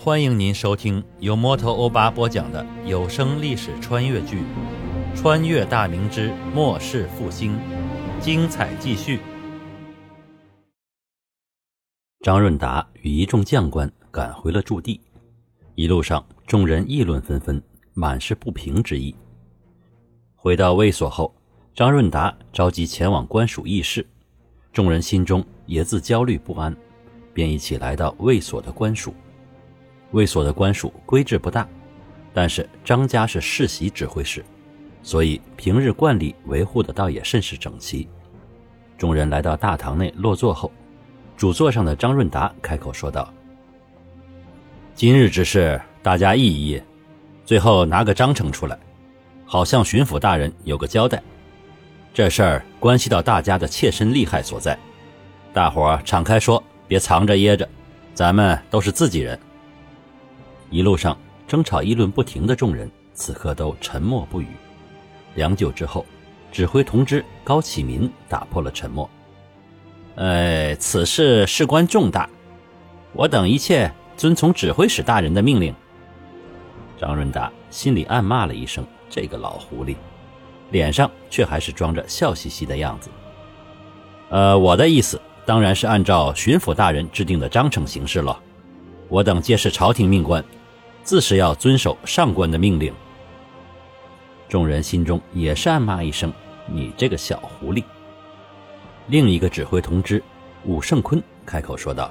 [0.00, 4.42] 欢迎您收听由摩托欧巴播讲的有声历史穿越剧
[5.16, 7.52] 《穿越大明之末世复兴》，
[8.20, 9.18] 精彩继续。
[12.20, 15.00] 张润达与一众将官赶回了驻地，
[15.74, 17.60] 一路上众人议论纷纷，
[17.92, 19.12] 满是不平之意。
[20.36, 21.34] 回到卫所后，
[21.74, 24.06] 张润达召集前往官署议事，
[24.72, 26.74] 众人心中也自焦虑不安，
[27.34, 29.12] 便一起来到卫所的官署。
[30.12, 31.68] 卫所的官署规制不大，
[32.32, 34.44] 但是张家是世袭指挥使，
[35.02, 38.08] 所以平日惯例维护的倒也甚是整齐。
[38.96, 40.72] 众人来到大堂内落座后，
[41.36, 43.32] 主座上的张润达开口说道
[44.94, 46.82] ：“今日之事，大家议一议，
[47.44, 48.78] 最后拿个章程出来，
[49.44, 51.22] 好向巡抚大人有个交代。
[52.12, 54.76] 这事儿关系到大家的切身利害所在，
[55.52, 57.68] 大伙敞开说，别藏着掖着，
[58.14, 59.38] 咱们都是自己人。”
[60.70, 61.16] 一路上
[61.46, 64.48] 争吵议论不停的众人，此刻都沉默不语。
[65.34, 66.04] 良久之后，
[66.52, 69.08] 指挥同知高启民打破了沉默
[70.16, 72.28] ：“呃，此事事关重大，
[73.12, 75.74] 我等一切遵从指挥使大人的命令。”
[77.00, 79.96] 张润达心里暗骂了一声：“这个老狐狸”，
[80.70, 83.08] 脸上却还是装着笑嘻嘻的样子。
[84.28, 88.38] “呃，我的意思当然是按照巡抚大人制定的章程行事了。
[89.08, 90.44] 我等皆是朝廷命官。”
[91.08, 92.92] 自是要遵守上官的命令。
[94.46, 96.30] 众人心中也是暗骂一声
[96.68, 97.82] ：“你这个小狐狸。”
[99.08, 100.22] 另一个指挥同知
[100.66, 102.10] 武胜坤开口说道：“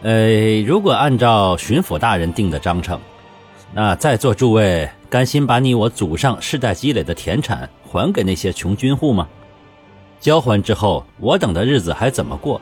[0.00, 2.98] 呃，如果按照巡抚大人定的章程，
[3.74, 9.28] 那在座诸位甘心把你我祖上世代积累的田产还给那些穷军户吗？
[10.18, 12.58] 交还之后，我等的日子还怎么过？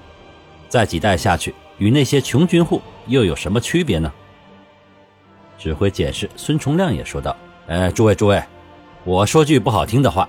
[0.68, 4.12] 再几代下去，与那些穷军户又有什么区别呢？”
[5.62, 7.36] 指挥检视孙崇亮也说道
[7.68, 8.42] ：“呃，诸位诸位，
[9.04, 10.28] 我说句不好听的话，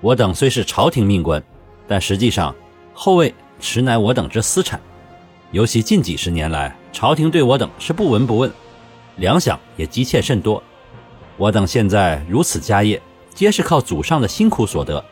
[0.00, 1.42] 我等虽是朝廷命官，
[1.88, 2.54] 但实际上
[2.94, 4.80] 后位实乃我等之私产。
[5.50, 8.48] 尤其近几十年来，朝廷对我等是不闻不问，
[9.16, 10.62] 粮饷也积欠甚多。
[11.36, 13.02] 我等现在如此家业，
[13.34, 15.04] 皆是靠祖上的辛苦所得。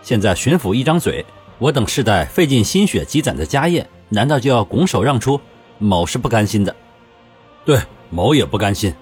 [0.00, 1.22] 现在巡抚一张嘴，
[1.58, 5.38] 我等世代费尽心血积攒的家业，难道就要拱手让出？
[5.76, 6.74] 某是不甘心的。
[7.62, 7.78] 对。”
[8.10, 8.94] 某也不甘心，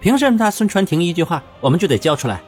[0.00, 2.40] 凭什么他孙传庭一句话我们就得交出来？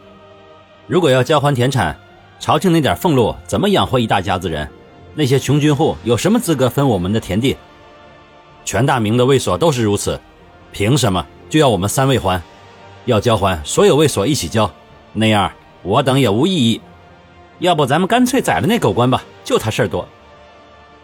[0.87, 1.99] 如果要交还田产，
[2.38, 4.69] 朝廷那点俸禄怎么养活一大家子人？
[5.15, 7.56] 那些穷军户有什么资格分我们的田地？
[8.65, 10.21] 全大明的卫所都是如此，
[10.72, 12.41] 凭什么就要我们三位还？
[13.06, 14.71] 要交还，所有卫所一起交，
[15.15, 15.50] 那样
[15.82, 16.81] 我等也无异议。
[17.59, 20.06] 要不咱们干脆宰了那狗官吧，就他事儿多，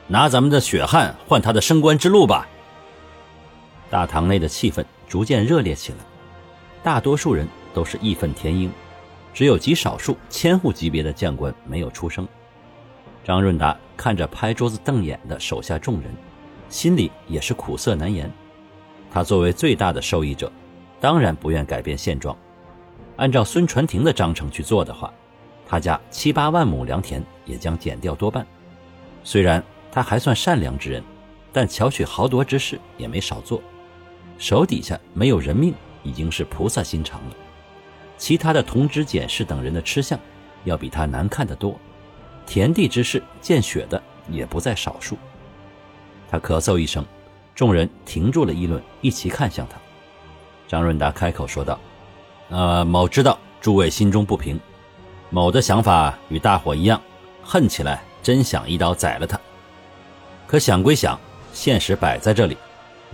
[0.06, 2.47] 拿咱们的血汗换他的升官之路吧。
[3.94, 5.99] 大堂内的气氛逐渐热烈起来，
[6.82, 8.69] 大多数人都是义愤填膺，
[9.32, 12.27] 只有极少数千户级别的将官没有出声。
[13.22, 16.12] 张润达看着拍桌子瞪眼的手下众人，
[16.69, 18.28] 心里也是苦涩难言。
[19.12, 20.50] 他作为最大的受益者，
[21.00, 22.37] 当然不愿改变现状。
[23.15, 25.12] 按照孙传庭的章程去做的话，
[25.65, 28.44] 他家七八万亩良田也将减掉多半。
[29.22, 29.62] 虽然
[29.93, 31.00] 他还算善良之人，
[31.53, 33.62] 但巧取豪夺之事也没少做。
[34.39, 35.72] 手底下没有人命，
[36.03, 37.37] 已经是菩萨心肠了。
[38.17, 40.19] 其他的同知、检视等人的吃相，
[40.65, 41.78] 要比他难看得多。
[42.47, 45.17] 田地之事，见血的也不在少数。
[46.31, 47.05] 他咳嗽一声，
[47.55, 49.77] 众人停住了议论，一齐看向他。
[50.69, 51.78] 张润达开口说道
[52.50, 54.61] ：“呃，某知道诸位心中不平，
[55.31, 57.00] 某的想法与大伙一样，
[57.43, 59.41] 恨起来真想一刀宰了他。
[60.47, 61.19] 可想归想，
[61.53, 62.56] 现实摆在这里。”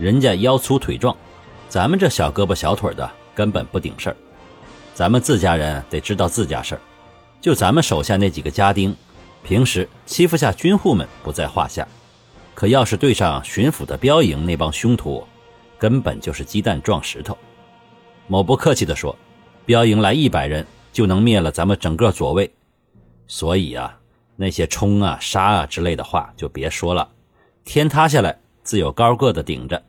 [0.01, 1.15] 人家腰粗腿壮，
[1.69, 4.17] 咱们这小胳膊小腿的根本不顶事儿。
[4.95, 6.81] 咱们自家人得知道自家事儿。
[7.39, 8.95] 就咱们手下那几个家丁，
[9.43, 11.87] 平时欺负下军户们不在话下，
[12.55, 15.23] 可要是对上巡抚的标营那帮凶徒，
[15.77, 17.37] 根本就是鸡蛋撞石头。
[18.25, 19.15] 某不客气地说，
[19.67, 22.51] 标营来一百人就能灭了咱们整个左卫。
[23.27, 23.95] 所以啊，
[24.35, 27.07] 那些冲啊、杀啊之类的话就别说了。
[27.63, 29.79] 天塌下来，自有高个的顶着。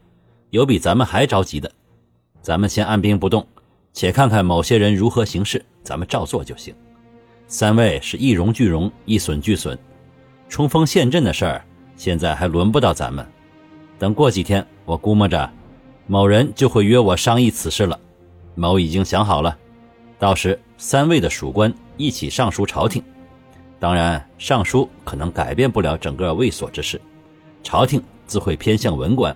[0.53, 1.73] 有比咱们还着急的，
[2.43, 3.47] 咱们先按兵不动，
[3.95, 6.75] 且看看某些人如何行事，咱们照做就行。
[7.47, 9.79] 三位是一荣俱荣，一损俱损，
[10.51, 11.65] 冲锋陷阵的事儿，
[11.97, 13.27] 现在还轮不到咱们。
[13.99, 15.51] 等过几天，我估摸着，
[16.07, 17.99] 某人就会约我商议此事了。
[18.55, 19.57] 某已经想好了，
[20.19, 23.03] 到时三位的属官一起上书朝廷。
[23.81, 27.01] 当然，上书可能改变不了整个卫所之事，
[27.63, 29.35] 朝廷自会偏向文官。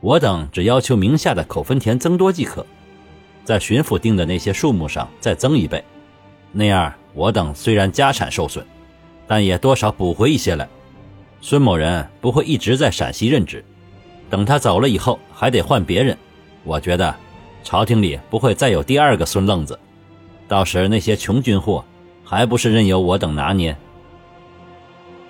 [0.00, 2.64] 我等只要求名下的口分田增多即可，
[3.44, 5.84] 在巡抚定的那些数目上再增一倍，
[6.52, 8.64] 那样我等虽然家产受损，
[9.26, 10.68] 但也多少补回一些来。
[11.42, 13.64] 孙某人不会一直在陕西任职，
[14.28, 16.16] 等他走了以后还得换别人。
[16.64, 17.14] 我觉得，
[17.62, 19.78] 朝廷里不会再有第二个孙愣子，
[20.48, 21.82] 到时那些穷军户，
[22.24, 23.76] 还不是任由我等拿捏？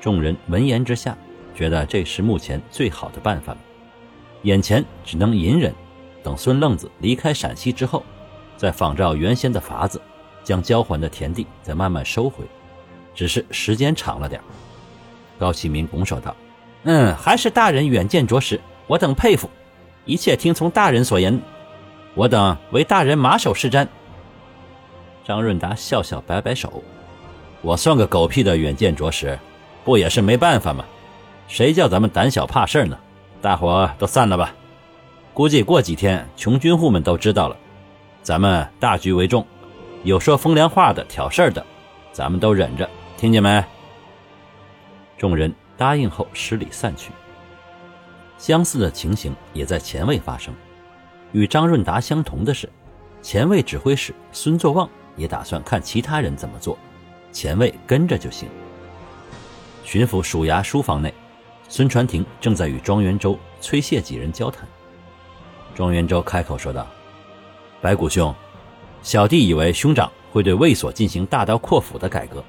[0.00, 1.16] 众人闻言之下，
[1.54, 3.58] 觉得这是目前最好的办法了。
[4.42, 5.74] 眼前只能隐忍，
[6.22, 8.02] 等孙愣子离开陕西之后，
[8.56, 10.00] 再仿照原先的法子，
[10.42, 12.44] 将交还的田地再慢慢收回。
[13.14, 14.40] 只是时间长了点
[15.38, 16.34] 高启明拱手道
[16.84, 19.48] ：“嗯，还是大人远见卓识，我等佩服。”
[20.06, 21.38] 一切听从大人所言，
[22.14, 23.86] 我等为大人马首是瞻。
[25.22, 26.82] 张润达笑笑摆摆手
[27.60, 29.38] ：“我算个狗屁的远见卓识，
[29.84, 30.84] 不也是没办法吗？
[31.46, 32.98] 谁叫咱们胆小怕事呢？
[33.40, 34.54] 大伙都散了吧。
[35.32, 37.56] 估计过几天，穷军户们都知道了。
[38.22, 39.46] 咱们大局为重，
[40.04, 41.64] 有说风凉话的、挑事儿的，
[42.12, 43.64] 咱们都忍着，听见没？”
[45.16, 47.10] 众人答应后，施礼散去。
[48.36, 50.54] 相似的情形也在前卫发生。
[51.32, 52.68] 与张润达相同的是，
[53.22, 56.76] 前卫指挥使孙作旺也打算看其他人怎么做，
[57.32, 58.48] 前卫跟着就行。
[59.84, 61.12] 巡抚署衙书房内，
[61.70, 64.68] 孙传庭正在与庄元周、崔谢几人交谈。
[65.72, 66.84] 庄元周开口说道
[67.80, 68.34] ：“白骨兄，
[69.02, 72.44] 小弟以为兄长会对卫所进行大刀阔斧的改革，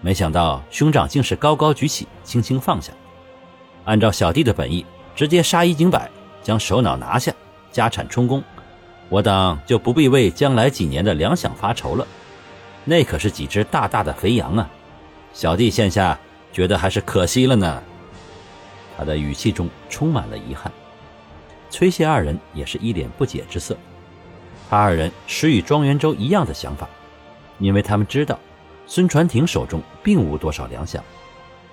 [0.00, 2.92] 没想到兄长竟是高高举起，轻轻放下。
[3.84, 4.84] 按照小弟的本意。”
[5.16, 6.10] 直接杀一儆百，
[6.42, 7.32] 将首脑拿下，
[7.72, 8.44] 家产充公，
[9.08, 12.06] 我等就不必为将来几年的粮饷发愁了。
[12.84, 14.68] 那可是几只大大的肥羊啊！
[15.32, 16.18] 小弟现下
[16.52, 17.82] 觉得还是可惜了呢。
[18.96, 20.72] 他的语气中充满了遗憾。
[21.68, 23.76] 崔谢二人也是一脸不解之色。
[24.70, 26.88] 他二人持与庄元周一样的想法，
[27.58, 28.38] 因为他们知道
[28.86, 31.00] 孙传庭手中并无多少粮饷，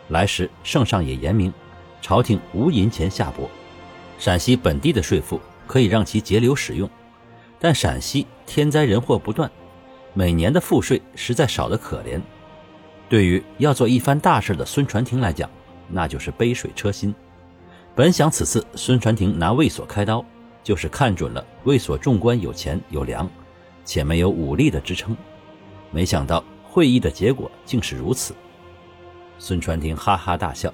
[0.10, 1.54] 来时圣上也言明。
[2.02, 3.50] 朝廷无银钱下拨，
[4.20, 6.90] 陕西本地的税赋可以让其节流使用，
[7.58, 9.50] 但陕西天灾人祸不断，
[10.14, 12.20] 每年的赋税实在少得可怜。
[13.08, 15.50] 对于要做一番大事的孙传庭来讲，
[15.88, 17.14] 那就是杯水车薪。
[17.96, 20.24] 本想此次孙传庭拿卫所开刀，
[20.64, 23.30] 就是看准了卫所众官有钱有粮，
[23.86, 25.16] 且没有武力的支撑，
[25.92, 28.34] 没想到会议的结果竟是如此。
[29.38, 30.74] 孙传庭哈哈大笑，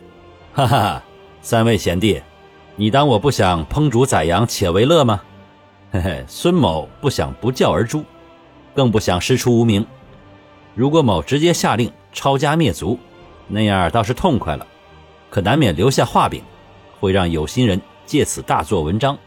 [0.54, 1.04] 哈哈。
[1.42, 2.22] 三位贤弟，
[2.76, 5.22] 你当我不想烹煮宰羊且为乐吗？
[5.92, 8.04] 嘿嘿，孙某不想不教而诛，
[8.76, 9.86] 更不想师出无名。
[10.76, 13.00] 如果某直接下令抄家灭族，
[13.48, 14.68] 那样倒是痛快了，
[15.30, 16.42] 可难免留下画饼，
[17.00, 19.18] 会让有心人借此大做文章。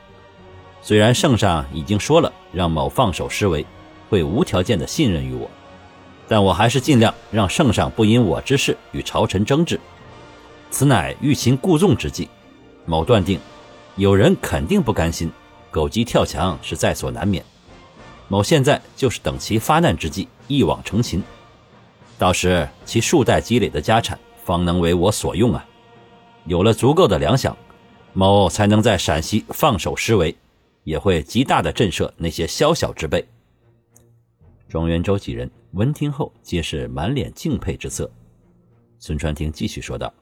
[0.80, 3.64] 虽然圣上已经说了让某放手施为，
[4.10, 5.48] 会无条件的信任于我，
[6.26, 9.78] 但我还是尽量让圣上不因我之事与朝臣争执。
[10.70, 12.28] 此乃欲擒故纵之计，
[12.84, 13.38] 某断定，
[13.96, 15.30] 有人肯定不甘心，
[15.70, 17.44] 狗急跳墙是在所难免。
[18.26, 21.22] 某现在就是等其发难之际一网成擒，
[22.18, 25.64] 到时其数代积累的家产方能为我所用啊！
[26.44, 27.54] 有了足够的粮饷，
[28.12, 30.34] 某才能在陕西放手施为，
[30.84, 33.24] 也会极大的震慑那些宵小之辈。
[34.68, 38.10] 庄元周几人闻听后皆是满脸敬佩之色。
[38.98, 40.12] 孙传庭继续说道。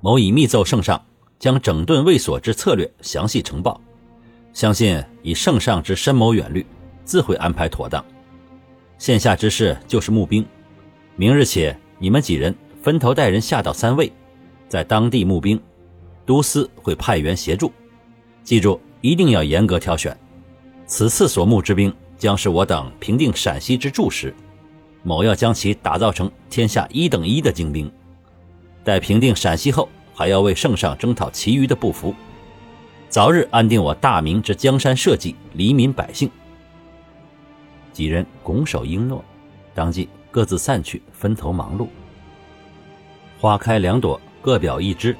[0.00, 1.04] 某已密奏圣上，
[1.40, 3.80] 将整顿卫所之策略详细呈报。
[4.52, 6.64] 相信以圣上之深谋远虑，
[7.04, 8.04] 自会安排妥当。
[8.96, 10.46] 现下之事就是募兵，
[11.16, 14.12] 明日起你们几人分头带人下到三卫，
[14.68, 15.60] 在当地募兵，
[16.26, 17.72] 都司会派员协助。
[18.44, 20.16] 记住，一定要严格挑选。
[20.86, 24.34] 此次所募之兵，将是我等平定陕西之柱石。
[25.02, 27.90] 某要将其打造成天下一等一的精兵。
[28.84, 32.14] 待平定陕西后，还要为圣上征讨其余的部服，
[33.08, 36.30] 早日安定我大明之江山社稷、黎民百姓。
[37.92, 39.24] 几人拱手应诺，
[39.74, 41.86] 当即各自散去，分头忙碌。
[43.40, 45.16] 花开两朵，各表一支。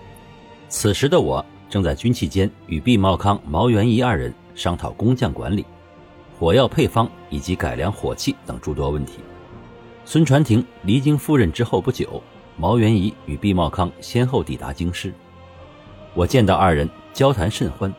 [0.69, 5.65] 此时的我正在军器间与毕茂康、毛元仪二人商讨工匠管理、
[6.39, 9.19] 火药配方以及改良火器等诸多问题。
[10.05, 12.23] 孙传庭离京赴任之后不久。
[12.61, 15.15] 毛元仪与毕茂康先后抵达京师，
[16.13, 17.95] 我见到二人交谈甚欢，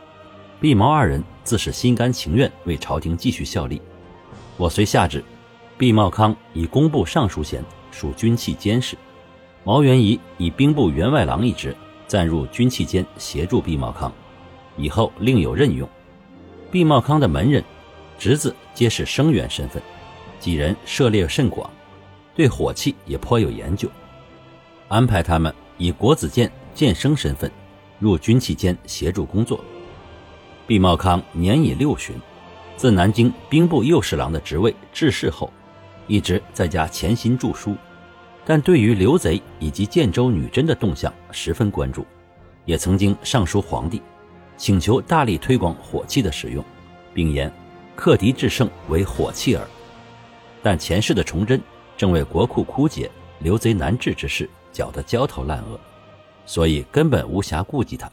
[0.60, 3.80] 毕毛二人自是心甘情愿为朝廷继续效力。
[4.58, 5.24] 我遂下旨，
[5.78, 8.96] 毕茂康以工部尚书衔，属军器监事；
[9.62, 11.76] 毛元仪以兵部员外郎一职，
[12.06, 14.10] 暂入军器监协助毕茂康。
[14.76, 15.88] 以后另有任用。
[16.70, 17.62] 毕茂康的门人、
[18.18, 19.82] 侄子皆是生员身份，
[20.38, 21.68] 几人涉猎甚广，
[22.34, 23.88] 对火器也颇有研究，
[24.88, 27.50] 安排他们以国子监监生身份
[27.98, 29.62] 入军器间协助工作。
[30.66, 32.16] 毕茂康年已六旬，
[32.76, 35.52] 自南京兵部右侍郎的职位致仕后，
[36.06, 37.76] 一直在家潜心著书，
[38.50, 42.04] 但对于刘贼以及建州女真的动向十分关注，
[42.64, 44.02] 也曾经上书皇帝。
[44.56, 46.64] 请求大力推广火器的使用，
[47.14, 47.48] 并言
[47.94, 49.64] 克敌制胜为火器耳。
[50.64, 51.62] 但前世的崇祯
[51.96, 55.78] 正为国库枯竭、刘贼难治之事搅得焦头烂额，
[56.44, 58.10] 所以根本无暇顾及他。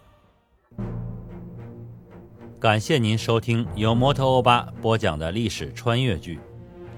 [2.60, 6.36] 感谢您收听由摩托欧巴播讲的历史穿越剧《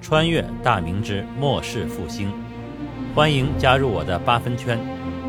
[0.01, 2.27] 穿越大明之末世复兴》，
[3.15, 4.79] 欢迎加入我的八分圈，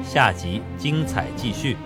[0.04, 1.76] 下集精彩继续。